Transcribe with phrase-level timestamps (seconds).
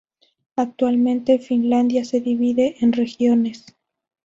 [0.55, 3.77] Actualmente Finlandia se divide en regiones.